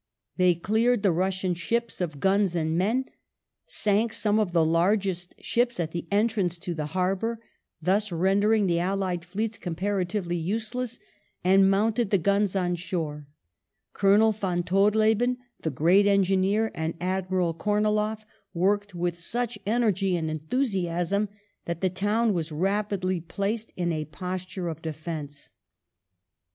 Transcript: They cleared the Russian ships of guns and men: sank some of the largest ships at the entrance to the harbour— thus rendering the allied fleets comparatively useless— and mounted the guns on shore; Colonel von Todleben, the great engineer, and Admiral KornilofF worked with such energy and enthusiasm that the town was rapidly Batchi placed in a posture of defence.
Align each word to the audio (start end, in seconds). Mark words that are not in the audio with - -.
They 0.37 0.55
cleared 0.55 1.03
the 1.03 1.11
Russian 1.11 1.53
ships 1.53 2.01
of 2.01 2.19
guns 2.19 2.55
and 2.55 2.75
men: 2.75 3.05
sank 3.67 4.13
some 4.13 4.39
of 4.39 4.51
the 4.51 4.65
largest 4.65 5.35
ships 5.37 5.79
at 5.79 5.91
the 5.91 6.07
entrance 6.09 6.57
to 6.57 6.73
the 6.73 6.87
harbour— 6.97 7.39
thus 7.83 8.11
rendering 8.11 8.65
the 8.65 8.79
allied 8.79 9.23
fleets 9.23 9.59
comparatively 9.59 10.37
useless— 10.37 10.97
and 11.43 11.69
mounted 11.69 12.09
the 12.09 12.17
guns 12.17 12.55
on 12.55 12.73
shore; 12.77 13.27
Colonel 13.93 14.31
von 14.31 14.63
Todleben, 14.63 15.37
the 15.61 15.69
great 15.69 16.07
engineer, 16.07 16.71
and 16.73 16.95
Admiral 16.99 17.53
KornilofF 17.53 18.23
worked 18.55 18.95
with 18.95 19.15
such 19.15 19.59
energy 19.67 20.17
and 20.17 20.31
enthusiasm 20.31 21.29
that 21.65 21.81
the 21.81 21.91
town 21.91 22.33
was 22.33 22.51
rapidly 22.51 23.19
Batchi 23.21 23.27
placed 23.27 23.71
in 23.77 23.91
a 23.93 24.05
posture 24.05 24.67
of 24.67 24.81
defence. 24.81 25.51